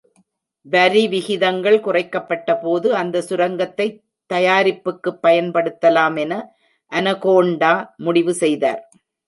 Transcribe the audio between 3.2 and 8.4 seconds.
சுரங்கத்தைத் தயாரிப்புக்குப் பயன்படத்தலாம் என அனகோண்டா முடிவு